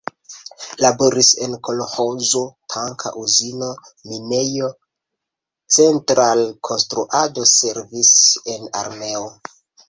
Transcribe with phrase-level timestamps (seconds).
[0.83, 2.41] Laboris en kolĥozo,
[2.75, 3.67] tanka uzino,
[4.13, 4.71] minejo,
[5.77, 8.11] central-konstruado, servis
[8.57, 9.31] en armeo.